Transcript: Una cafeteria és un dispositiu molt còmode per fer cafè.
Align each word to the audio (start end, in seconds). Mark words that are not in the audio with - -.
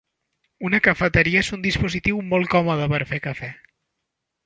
Una 0.69 0.79
cafeteria 0.87 1.43
és 1.45 1.51
un 1.59 1.63
dispositiu 1.67 2.25
molt 2.33 2.53
còmode 2.57 2.91
per 2.97 3.05
fer 3.15 3.25
cafè. 3.31 3.55